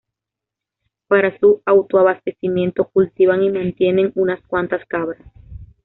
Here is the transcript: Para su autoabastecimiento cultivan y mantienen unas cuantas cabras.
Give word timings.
Para 1.07 1.37
su 1.37 1.61
autoabastecimiento 1.63 2.85
cultivan 2.89 3.43
y 3.43 3.51
mantienen 3.51 4.11
unas 4.15 4.41
cuantas 4.47 4.83
cabras. 4.87 5.21